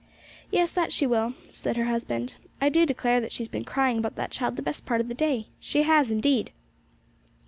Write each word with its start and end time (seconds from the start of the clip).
'Yes, 0.49 0.71
that 0.71 0.91
she 0.91 1.05
will,' 1.05 1.35
said 1.51 1.77
her 1.77 1.85
husband. 1.85 2.33
'I 2.59 2.69
do 2.69 2.85
declare 2.87 3.29
she 3.29 3.43
has 3.43 3.47
been 3.47 3.63
crying 3.63 3.99
about 3.99 4.15
that 4.15 4.31
child 4.31 4.55
the 4.55 4.63
best 4.63 4.83
part 4.83 4.99
of 4.99 5.09
the 5.09 5.13
day! 5.13 5.49
She 5.59 5.83
has 5.83 6.09
indeed!' 6.11 6.49